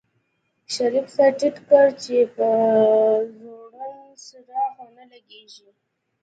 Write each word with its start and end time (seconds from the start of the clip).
شريف 0.73 1.05
سر 1.15 1.31
ټيټ 1.39 1.57
کړ 1.69 1.85
چې 2.03 2.17
په 2.35 2.49
ځوړند 3.39 4.09
څراغ 4.25 4.73
ونه 4.83 5.03
لګېږي. 5.11 5.69